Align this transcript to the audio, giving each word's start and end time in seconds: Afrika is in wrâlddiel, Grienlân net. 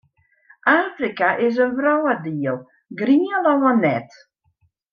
Afrika 0.83 1.27
is 1.47 1.55
in 1.65 1.71
wrâlddiel, 1.79 2.57
Grienlân 2.97 3.77
net. 3.85 4.09